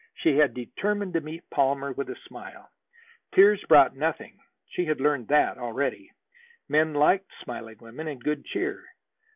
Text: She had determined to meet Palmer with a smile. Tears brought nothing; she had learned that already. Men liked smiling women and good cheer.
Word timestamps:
She 0.15 0.37
had 0.37 0.55
determined 0.55 1.13
to 1.13 1.21
meet 1.21 1.47
Palmer 1.51 1.91
with 1.91 2.09
a 2.09 2.15
smile. 2.27 2.71
Tears 3.35 3.63
brought 3.69 3.95
nothing; 3.95 4.39
she 4.67 4.85
had 4.85 4.99
learned 4.99 5.27
that 5.27 5.59
already. 5.59 6.09
Men 6.67 6.95
liked 6.95 7.29
smiling 7.43 7.77
women 7.79 8.07
and 8.07 8.19
good 8.23 8.43
cheer. 8.43 8.83